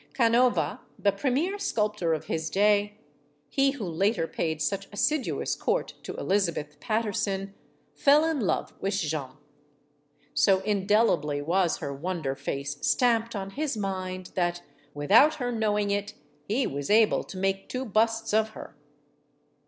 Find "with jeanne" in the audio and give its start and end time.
8.81-9.37